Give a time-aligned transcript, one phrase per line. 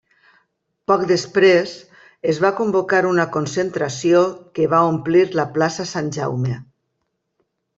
[0.91, 1.73] Poc després,
[2.33, 4.25] es va convocar una concentració
[4.57, 6.57] que va omplir la plaça Sant Jaume.